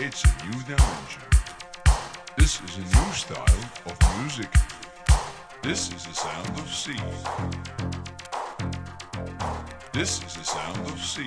[0.00, 1.22] creates a new dimension.
[2.38, 3.44] This is a new style
[3.84, 4.48] of music.
[5.62, 6.94] This is the sound of C.
[9.92, 11.26] This is the sound of C.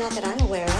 [0.00, 0.79] Not that I'm aware of.